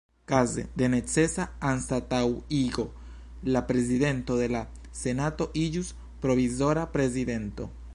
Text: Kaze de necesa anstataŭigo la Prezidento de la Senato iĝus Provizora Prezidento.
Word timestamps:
Kaze 0.29 0.61
de 0.81 0.87
necesa 0.93 1.43
anstataŭigo 1.71 2.87
la 3.57 3.63
Prezidento 3.71 4.41
de 4.41 4.49
la 4.57 4.63
Senato 5.05 5.49
iĝus 5.67 5.97
Provizora 6.27 6.93
Prezidento. 6.99 7.75